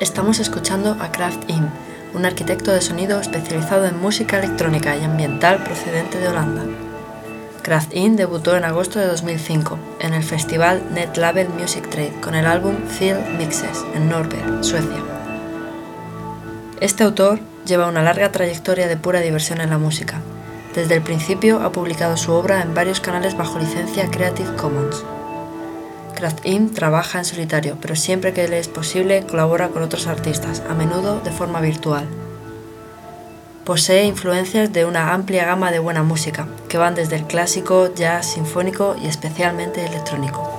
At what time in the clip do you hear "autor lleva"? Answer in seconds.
17.02-17.88